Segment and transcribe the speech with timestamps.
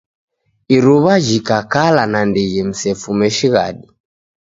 [0.75, 3.87] Iruw'a jhikakala nandighi msefume shighadi.